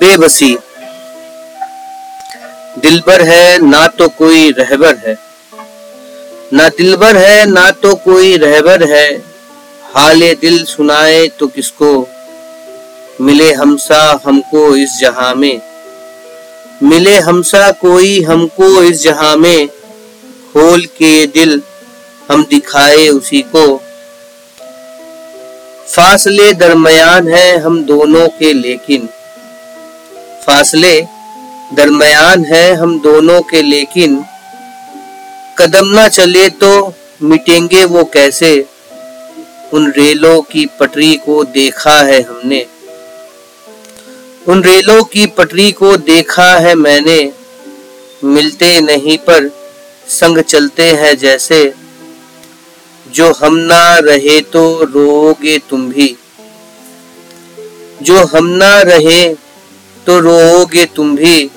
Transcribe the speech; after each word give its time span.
बेबसी। 0.00 0.56
दिलबर 2.78 3.22
है, 3.22 3.58
ना 3.70 3.86
तो 3.86 4.08
कोई 4.08 4.50
रहबर 4.50 4.96
है। 4.96 5.18
ना 6.52 6.68
दिलबर 6.68 7.16
है, 7.16 7.46
ना 7.46 7.70
तो 7.70 7.94
कोई 7.94 8.36
रहबर 8.36 8.84
है। 8.84 9.22
हाले 9.94 10.34
दिल 10.34 10.64
सुनाए 10.64 11.28
तो 11.28 11.46
किसको? 11.46 12.08
मिले 13.20 13.52
हमसा 13.52 14.20
हमको 14.26 14.76
इस 14.76 14.98
जहाँ 14.98 15.34
में। 15.34 15.60
मिले 16.82 17.20
हमसा 17.20 17.70
कोई 17.70 18.22
हमको 18.22 18.82
इस 18.82 19.02
जहाँ 19.02 19.36
में। 19.36 19.68
खोल 20.52 20.86
के 20.86 21.26
दिल 21.26 21.62
हम 22.30 22.46
दिखाए 22.50 23.08
उसी 23.08 23.42
को। 23.42 23.80
फासले 25.88 26.54
दरमयान 26.54 27.28
है 27.28 27.58
हम 27.58 27.84
दोनों 27.84 28.28
के 28.28 28.52
लेकिन। 28.52 29.08
फासले 30.46 31.06
दरमयान 31.72 32.44
है 32.44 32.74
हम 32.74 33.00
दोनों 33.00 33.42
के, 33.42 33.62
लेकिन 33.62 34.24
कदम 35.58 35.86
ना 35.86 36.08
चले 36.08 36.48
तो 36.48 36.94
मिटेंगे 37.22 37.84
वो 37.84 38.04
कैसे? 38.04 38.66
उन 39.72 39.92
रेलों 39.96 40.42
की 40.42 40.66
पटरी 40.66 41.16
को 41.16 41.44
देखा 41.44 41.96
है 42.02 42.22
हमने। 42.22 42.66
उन 44.48 44.64
रेलों 44.64 45.04
की 45.04 45.26
पटरी 45.26 45.72
को 45.72 45.96
देखा 45.96 46.54
है 46.58 46.74
मैंने। 46.74 47.32
मिलते 48.24 48.80
नहीं 48.80 49.18
पर 49.18 49.48
संग 50.08 50.38
चलते 50.38 50.82
हैं 50.82 51.16
जैसे। 51.18 51.74
जो 53.12 53.32
हम 53.32 53.56
ना 53.56 53.98
रहे 53.98 54.40
तो 54.40 54.82
रोगे 54.82 55.58
तुम 55.58 55.88
भी। 55.88 56.16
जो 58.02 58.24
हम 58.24 58.46
ना 58.46 58.82
रहे 58.82 59.34
तो 60.06 60.18
रोगे 60.20 60.84
तुम 60.84 61.16
भी। 61.16 61.50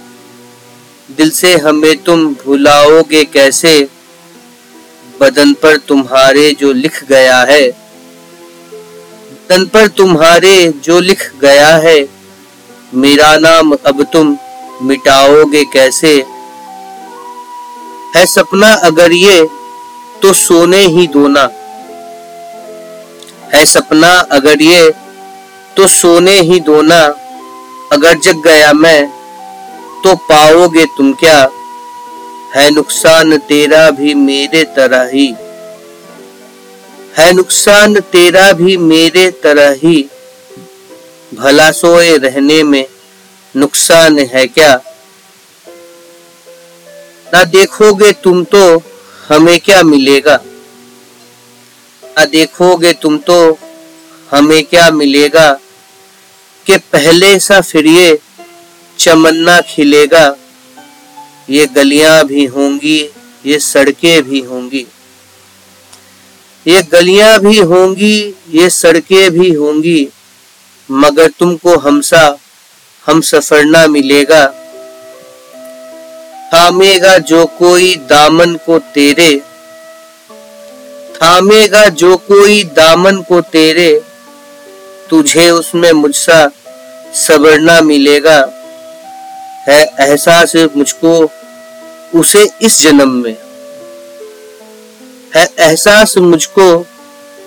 दिल 1.18 1.30
से 1.30 1.58
हमें 1.58 1.98
तुम 1.98 2.26
भुलाओगे 2.34 3.24
कैसे? 3.26 3.88
बदन 5.22 5.54
पर 5.54 5.78
तुम्हारे 5.78 6.52
जो 6.52 6.74
लिख 6.74 7.04
गया 7.10 7.40
है। 7.40 7.70
बदन 9.32 9.66
पर 9.66 9.88
तुम्हारे 9.88 10.74
जो 10.84 11.00
लिख 11.00 11.32
गया 11.42 11.76
है। 11.78 12.10
मेरा 12.94 13.38
नाम 13.38 13.72
अब 13.86 14.04
तुम 14.04 14.38
मिटाओगे 14.82 15.64
कैसे? 15.64 16.26
है 18.16 18.26
सपना 18.26 18.74
अगर 18.74 19.12
ये 19.12 19.48
तो 20.22 20.34
सोने 20.34 20.78
ही 20.78 21.08
दोना 21.08 21.50
है 23.56 23.66
सपना 23.66 24.14
अगर 24.32 24.62
ये 24.62 24.94
तो 25.78 25.88
सोने 25.88 26.40
ही 26.42 26.60
दोना 26.60 27.16
अगर 27.92 28.14
जग 28.14 28.36
गया 28.36 28.74
मैं 28.74 29.08
तो 30.04 30.16
पाओगे 30.16 30.86
तुम 30.86 31.14
क्या? 31.14 31.50
है 32.56 32.72
नुकसान 32.72 33.38
तेरा 33.38 33.92
भी 33.92 34.14
मेरे 34.14 34.64
तरह 34.64 35.10
ही। 35.14 35.36
है 37.18 37.34
नुकसान 37.34 38.00
तेरा 38.00 38.52
भी 38.54 38.78
मेरे 38.78 39.32
तरह 39.32 39.72
ही। 39.72 40.10
भला 41.34 41.72
सोए 41.72 42.18
रहने 42.18 42.64
में 42.64 42.86
नुकसान 43.56 44.20
है 44.20 44.48
क्या? 44.48 44.82
ना 47.34 47.44
देखोगे 47.44 48.12
तुम 48.12 48.44
तो 48.44 48.84
हमें 49.30 49.60
क्या 49.60 49.84
मिलेगा? 49.84 50.40
आ 52.18 52.26
देखोगे 52.26 52.94
तुम 52.94 53.18
तो 53.18 53.58
हमें 54.32 54.64
क्या 54.64 54.92
मिलेगा? 54.92 55.60
कि 56.68 56.78
पहले 56.78 57.40
सा 57.40 57.62
फिर 57.62 57.86
ये 57.86 58.20
चमन्ना 59.00 59.62
खिलेगा। 59.62 60.36
ये 61.50 61.66
गलियाँ 61.66 62.24
भी 62.26 62.46
होंगी, 62.46 63.10
ये 63.46 63.60
सड़कें 63.60 64.24
भी 64.24 64.40
होंगी। 64.40 64.88
ये 66.68 66.82
गलियाँ 66.82 67.40
भी 67.40 67.58
होंगी, 67.58 68.36
ये 68.50 68.70
सड़कें 68.70 69.32
भी 69.32 69.54
होंगी, 69.54 70.08
मगर 70.92 71.28
तुमको 71.28 71.78
हमसा, 71.78 72.38
हम 73.08 73.22
सफ़र 73.22 73.66
ना 73.66 73.88
मिलेगा। 73.88 74.48
थामेगा 76.54 77.18
जो 77.18 77.46
कोई 77.46 77.96
दामन 77.96 78.56
को 78.56 78.80
तेरे, 78.80 79.40
थामेगा 81.16 81.86
जो 81.86 82.18
कोई 82.18 82.64
दामन 82.64 83.22
को 83.22 83.42
तेरे, 83.42 84.04
तुझे 85.10 85.50
उसमें 85.50 85.92
मुझसा 85.92 86.52
सबरना 87.18 87.82
मिलेगा। 87.82 88.50
है 89.68 89.84
एहसास 90.00 90.56
मुझको 90.56 91.32
उसे 92.16 92.50
इस 92.62 92.82
जन्म 92.82 93.12
में। 93.12 93.36
है 95.36 95.48
एहसास 95.60 96.18
मुझको 96.18 96.86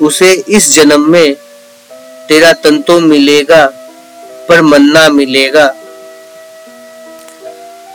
उसे 0.03 0.45
इस 0.49 0.75
जन्म 0.75 1.01
में। 1.01 1.35
तेरा 2.29 2.53
तन 2.53 2.83
तो 2.83 3.01
मिलेगा, 3.01 3.67
पर 4.49 4.63
मन्ना 4.63 5.09
मिलेगा। 5.09 5.75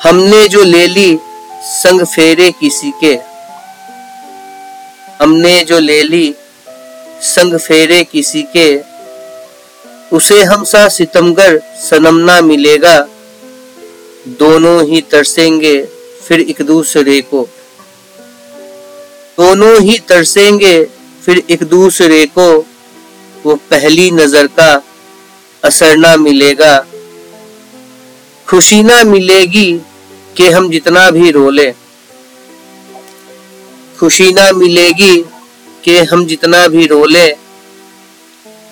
हमने 0.03 0.47
जो 0.47 0.63
ले 0.63 0.87
ली, 0.87 1.19
संग 1.63 2.01
फेरे 2.01 2.51
किसी 2.51 2.91
के। 3.03 3.19
हमने 5.23 5.63
जो 5.63 5.79
ले 5.79 6.03
ली, 6.03 6.35
संग 7.21 7.59
फेरे 7.59 8.03
किसी 8.03 8.43
के। 8.43 8.94
उसे 10.13 10.43
हमसा 10.43 10.87
सितमगर 10.87 11.59
सनम 11.59 12.15
ना 12.15 12.41
मिलेगा। 12.41 13.07
दोनों 14.27 14.85
ही 14.85 15.01
तरसेंगे, 15.01 15.85
फिर 16.27 16.39
एक 16.39 16.61
दूसरे 16.61 17.21
को। 17.21 17.49
दोनों 19.37 19.81
ही 19.81 19.99
तरसेंगे, 19.99 20.83
फिर 21.25 21.43
एक 21.49 21.63
दूसरे 21.63 22.25
को। 22.25 22.65
वो 23.43 23.55
पहली 23.55 24.11
नज़र 24.11 24.47
का 24.47 24.83
असर 25.63 25.97
ना 25.97 26.17
मिलेगा। 26.17 26.85
खुशी 28.47 28.83
ना 28.83 29.03
मिलेगी 29.03 29.81
कि 30.37 30.49
हम 30.49 30.71
जितना 30.71 31.09
भी 31.09 31.31
रोले। 31.31 31.71
खुशी 33.99 34.31
ना 34.33 34.51
मिलेगी 34.51 35.25
कि 35.83 35.97
हम 35.97 36.25
जितना 36.25 36.67
भी 36.67 36.85
रोले। 36.85 37.44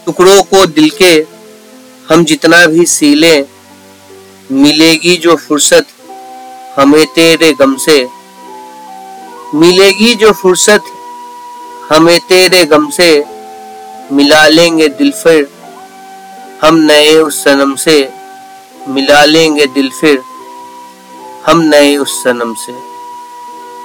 टुकड़ों 0.05 0.41
को 0.43 0.65
दिल 0.65 0.89
के 1.01 1.25
हम 2.09 2.23
जितना 2.23 2.65
भी 2.65 2.85
सीले, 2.85 3.45
मिलेगी 4.51 5.15
जो 5.17 5.35
फुर्सत 5.35 5.85
हमें 6.79 7.05
तेरे 7.05 7.53
गम 7.53 7.75
से। 7.75 8.09
मिलेगी 9.55 10.15
जो 10.15 10.31
फुर्सत 10.31 10.83
हमें 11.91 12.19
तेरे 12.19 12.65
गम 12.65 12.89
से, 12.89 13.25
मिला 14.11 14.47
लेंगे 14.47 14.87
दिल 14.87 15.11
फिर 15.11 15.49
हम 16.61 16.75
नए 16.75 17.15
उस 17.15 17.43
सनम 17.43 17.75
से। 17.75 18.09
मिला 18.87 19.25
लेंगे 19.25 19.65
दिल 19.65 19.89
फिर 19.89 20.21
हम 21.45 21.61
नए 21.61 21.97
उस 21.97 22.23
सनम 22.23 22.53
से। 22.53 22.92